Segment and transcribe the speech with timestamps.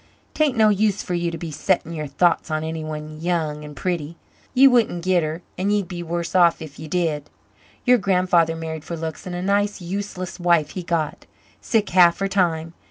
[0.33, 4.17] 'Tain't no use for you to be settin' your thoughts on anyone young and pretty.
[4.55, 7.29] Ye wouldn't git her and ye'd be worse off if ye did.
[7.85, 11.27] Your grandfather married for looks, and a nice useless wife he got
[11.61, 12.73] sick half her time.